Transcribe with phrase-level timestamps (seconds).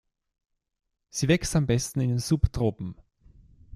[1.11, 2.95] Sie wächst am besten in den Subtropen.